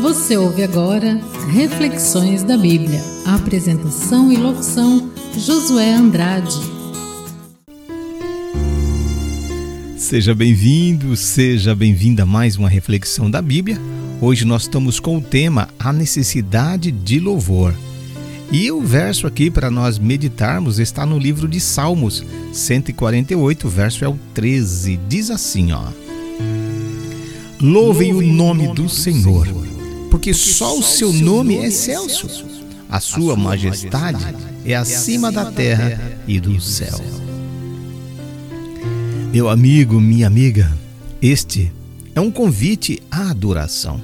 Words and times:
Você 0.00 0.38
ouve 0.38 0.62
agora 0.62 1.20
Reflexões 1.52 2.42
da 2.42 2.56
Bíblia. 2.56 2.98
A 3.26 3.34
apresentação 3.34 4.32
e 4.32 4.36
locução 4.36 5.12
Josué 5.36 5.92
Andrade. 5.92 6.56
Seja 9.98 10.34
bem-vindo, 10.34 11.14
seja 11.14 11.74
bem-vinda 11.74 12.22
a 12.22 12.26
mais 12.26 12.56
uma 12.56 12.70
reflexão 12.70 13.30
da 13.30 13.42
Bíblia. 13.42 13.78
Hoje 14.18 14.46
nós 14.46 14.62
estamos 14.62 14.98
com 14.98 15.18
o 15.18 15.20
tema 15.20 15.68
A 15.78 15.92
necessidade 15.92 16.90
de 16.90 17.20
louvor. 17.20 17.74
E 18.50 18.72
o 18.72 18.80
verso 18.80 19.26
aqui 19.26 19.50
para 19.50 19.70
nós 19.70 19.98
meditarmos 19.98 20.78
está 20.78 21.04
no 21.04 21.18
livro 21.18 21.46
de 21.46 21.60
Salmos 21.60 22.24
148, 22.52 23.68
verso 23.68 24.04
é 24.06 24.08
o 24.08 24.18
13. 24.32 24.98
Diz 25.06 25.30
assim, 25.30 25.72
ó: 25.72 25.84
Louvem 27.60 28.12
o 28.12 28.20
nome 28.20 28.68
do 28.74 28.88
Senhor, 28.88 29.46
porque 30.12 30.34
só 30.34 30.78
o 30.78 30.82
seu 30.82 31.10
nome 31.10 31.56
é 31.56 31.68
excelso. 31.68 32.28
A 32.86 33.00
sua 33.00 33.34
majestade 33.34 34.22
é 34.62 34.74
acima 34.74 35.32
da 35.32 35.50
terra 35.50 35.98
e 36.28 36.38
do 36.38 36.60
céu. 36.60 37.00
Meu 39.32 39.48
amigo, 39.48 39.98
minha 39.98 40.26
amiga, 40.26 40.70
este 41.22 41.72
é 42.14 42.20
um 42.20 42.30
convite 42.30 43.02
à 43.10 43.30
adoração. 43.30 44.02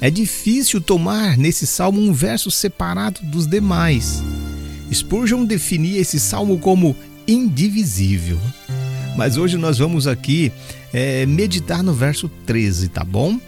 É 0.00 0.08
difícil 0.08 0.80
tomar 0.80 1.36
nesse 1.36 1.66
salmo 1.66 2.00
um 2.00 2.12
verso 2.12 2.48
separado 2.48 3.20
dos 3.24 3.44
demais. 3.44 4.22
Spurgeon 4.94 5.44
definia 5.44 6.00
esse 6.00 6.20
salmo 6.20 6.60
como 6.60 6.94
indivisível. 7.26 8.38
Mas 9.16 9.36
hoje 9.36 9.56
nós 9.56 9.78
vamos 9.78 10.06
aqui 10.06 10.52
é, 10.92 11.26
meditar 11.26 11.82
no 11.82 11.92
verso 11.92 12.30
13, 12.46 12.86
tá 12.90 13.02
bom? 13.02 13.40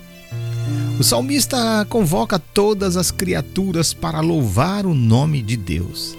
O 0.98 1.02
salmista 1.02 1.86
convoca 1.88 2.38
todas 2.38 2.96
as 2.96 3.10
criaturas 3.10 3.92
para 3.92 4.20
louvar 4.20 4.84
o 4.86 4.94
nome 4.94 5.42
de 5.42 5.56
Deus. 5.56 6.16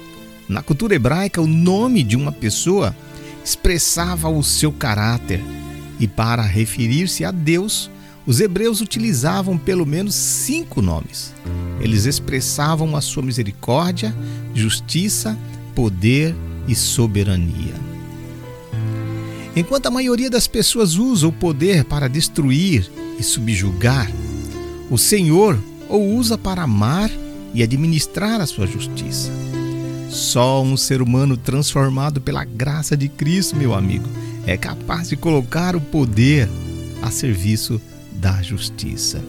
Na 0.50 0.62
cultura 0.62 0.96
hebraica, 0.96 1.42
o 1.42 1.48
nome 1.48 2.04
de 2.04 2.16
uma 2.16 2.32
pessoa 2.32 2.96
expressava 3.44 4.28
o 4.30 4.44
seu 4.44 4.72
caráter, 4.72 5.42
e 6.00 6.08
para 6.08 6.42
referir-se 6.42 7.24
a 7.24 7.32
Deus, 7.32 7.90
os 8.26 8.40
hebreus 8.40 8.82
utilizavam 8.82 9.58
pelo 9.58 9.86
menos 9.86 10.16
cinco 10.16 10.82
nomes. 10.82 11.34
Eles 11.80 12.06
expressavam 12.06 12.96
a 12.96 13.02
sua 13.02 13.24
misericórdia, 13.24 14.16
justiça, 14.54 15.38
poder 15.74 16.36
e 16.68 16.76
soberania. 16.76 17.76
Enquanto 19.56 19.88
a 19.88 19.92
maioria 19.92 20.30
das 20.30 20.48
pessoas 20.48 20.96
usa 20.96 21.28
o 21.28 21.32
poder 21.34 21.84
para 21.84 22.08
destruir 22.08 22.90
e 23.20 23.24
subjugar, 23.24 24.12
o 24.92 24.98
Senhor 24.98 25.58
o 25.90 25.98
usa 25.98 26.38
para 26.38 26.64
amar 26.64 27.10
e 27.54 27.64
administrar 27.64 28.42
a 28.42 28.46
sua 28.46 28.68
justiça. 28.68 29.32
Só 30.10 30.62
um 30.62 30.76
ser 30.76 31.02
humano 31.02 31.38
transformado 31.38 32.20
pela 32.20 32.44
graça 32.44 32.98
de 32.98 33.08
Cristo, 33.08 33.56
meu 33.56 33.74
amigo, 33.74 34.08
é 34.46 34.58
capaz 34.58 35.08
de 35.08 35.16
colocar 35.16 35.78
o 35.78 35.82
poder 35.82 36.50
a 37.02 37.10
serviço 37.10 37.82
da 38.12 38.42
justiça. 38.42 39.24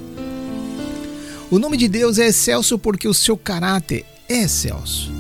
O 1.49 1.61
nome 1.61 1.77
de 1.77 1.87
Deus 1.87 2.19
é 2.19 2.27
excelso 2.27 2.77
porque 2.77 3.07
o 3.07 3.15
seu 3.15 3.37
caráter 3.37 4.05
é 4.29 4.43
excelso. 4.43 5.13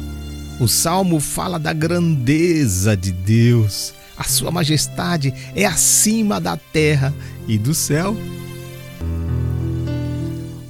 O 0.58 0.66
salmo 0.66 1.20
fala 1.20 1.58
da 1.58 1.72
grandeza 1.72 2.96
de 2.96 3.12
Deus. 3.12 3.94
A 4.16 4.24
sua 4.24 4.50
majestade 4.50 5.32
é 5.54 5.64
acima 5.64 6.40
da 6.40 6.56
terra 6.56 7.14
e 7.46 7.56
do 7.56 7.72
céu. 7.74 8.16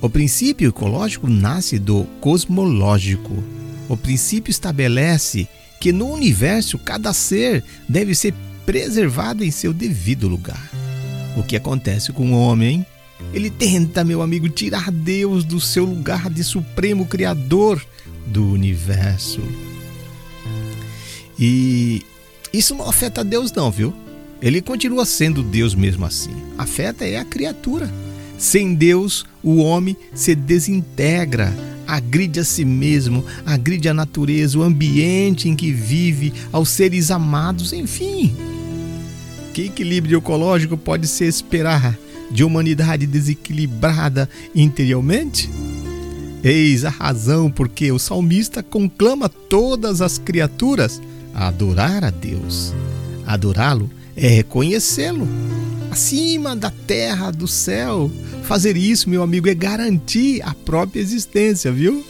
O 0.02 0.10
princípio 0.10 0.68
ecológico 0.68 1.28
nasce 1.28 1.78
do 1.78 2.04
cosmológico. 2.20 3.42
O 3.88 3.96
princípio 3.96 4.50
estabelece 4.50 5.48
que 5.80 5.92
no 5.92 6.10
universo 6.10 6.76
cada 6.76 7.12
ser 7.12 7.64
deve 7.88 8.14
ser 8.14 8.34
preservado 8.66 9.44
em 9.44 9.50
seu 9.50 9.72
devido 9.72 10.28
lugar. 10.28 10.70
O 11.36 11.42
que 11.42 11.56
acontece 11.56 12.12
com 12.12 12.32
o 12.32 12.38
homem 12.38 12.84
ele 13.32 13.48
tenta, 13.48 14.04
meu 14.04 14.20
amigo, 14.20 14.48
tirar 14.48 14.90
Deus 14.90 15.44
do 15.44 15.60
seu 15.60 15.84
lugar 15.84 16.28
de 16.28 16.42
supremo 16.42 17.06
criador 17.06 17.82
do 18.26 18.46
universo. 18.46 19.40
E 21.38 22.02
isso 22.52 22.74
não 22.74 22.88
afeta 22.88 23.24
Deus, 23.24 23.52
não, 23.52 23.70
viu? 23.70 23.94
Ele 24.40 24.60
continua 24.60 25.06
sendo 25.06 25.42
Deus 25.42 25.74
mesmo 25.74 26.04
assim. 26.04 26.34
Afeta 26.58 27.06
é 27.06 27.16
a 27.16 27.24
criatura. 27.24 27.90
Sem 28.42 28.74
Deus, 28.74 29.24
o 29.40 29.58
homem 29.58 29.96
se 30.12 30.34
desintegra, 30.34 31.54
agride 31.86 32.40
a 32.40 32.44
si 32.44 32.64
mesmo, 32.64 33.24
agride 33.46 33.88
a 33.88 33.94
natureza, 33.94 34.58
o 34.58 34.64
ambiente 34.64 35.48
em 35.48 35.54
que 35.54 35.70
vive, 35.70 36.32
aos 36.50 36.68
seres 36.70 37.12
amados, 37.12 37.72
enfim. 37.72 38.34
Que 39.54 39.66
equilíbrio 39.66 40.18
ecológico 40.18 40.76
pode 40.76 41.06
se 41.06 41.24
esperar 41.24 41.96
de 42.32 42.42
humanidade 42.42 43.06
desequilibrada 43.06 44.28
interiormente? 44.52 45.48
Eis 46.42 46.84
a 46.84 46.90
razão 46.90 47.48
porque 47.48 47.92
o 47.92 47.98
salmista 47.98 48.60
conclama 48.60 49.28
todas 49.28 50.00
as 50.00 50.18
criaturas 50.18 51.00
a 51.32 51.46
adorar 51.46 52.02
a 52.02 52.10
Deus. 52.10 52.74
Adorá-lo 53.24 53.88
é 54.16 54.26
reconhecê-lo 54.26 55.28
acima 55.92 56.56
da 56.56 56.70
terra, 56.70 57.30
do 57.30 57.46
céu. 57.46 58.10
Fazer 58.42 58.76
isso, 58.76 59.08
meu 59.08 59.22
amigo, 59.22 59.48
é 59.48 59.54
garantir 59.54 60.42
a 60.42 60.54
própria 60.54 61.00
existência, 61.00 61.70
viu? 61.70 62.04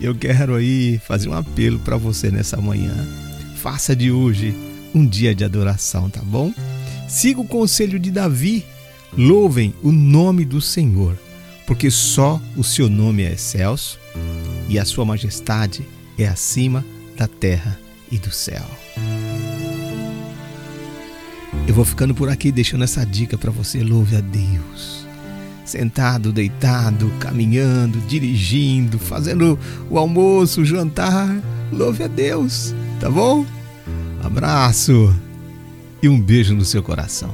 Eu 0.00 0.14
quero 0.14 0.54
aí 0.54 0.98
fazer 1.06 1.28
um 1.28 1.34
apelo 1.34 1.78
para 1.78 1.96
você 1.96 2.30
nessa 2.30 2.56
manhã. 2.56 2.94
Faça 3.56 3.94
de 3.94 4.10
hoje 4.10 4.54
um 4.94 5.06
dia 5.06 5.34
de 5.34 5.44
adoração, 5.44 6.08
tá 6.08 6.22
bom? 6.22 6.52
Siga 7.08 7.40
o 7.40 7.46
conselho 7.46 7.98
de 7.98 8.10
Davi 8.10 8.64
Louvem 9.16 9.74
o 9.82 9.90
nome 9.90 10.44
do 10.44 10.60
Senhor, 10.60 11.18
porque 11.66 11.90
só 11.90 12.40
o 12.56 12.62
seu 12.62 12.88
nome 12.88 13.24
é 13.24 13.32
excelso 13.32 13.98
e 14.68 14.78
a 14.78 14.84
sua 14.84 15.04
majestade 15.04 15.84
é 16.16 16.26
acima 16.26 16.84
da 17.16 17.26
terra 17.26 17.78
e 18.10 18.18
do 18.18 18.30
céu. 18.30 18.64
Eu 21.70 21.74
vou 21.74 21.84
ficando 21.84 22.12
por 22.12 22.28
aqui 22.28 22.50
deixando 22.50 22.82
essa 22.82 23.06
dica 23.06 23.38
para 23.38 23.52
você. 23.52 23.80
Louve 23.80 24.16
a 24.16 24.20
Deus. 24.20 25.06
Sentado, 25.64 26.32
deitado, 26.32 27.08
caminhando, 27.20 28.00
dirigindo, 28.08 28.98
fazendo 28.98 29.56
o 29.88 29.96
almoço, 29.96 30.62
o 30.62 30.64
jantar. 30.64 31.32
Louve 31.70 32.02
a 32.02 32.08
Deus, 32.08 32.74
tá 32.98 33.08
bom? 33.08 33.46
Abraço 34.20 35.14
e 36.02 36.08
um 36.08 36.20
beijo 36.20 36.56
no 36.56 36.64
seu 36.64 36.82
coração. 36.82 37.32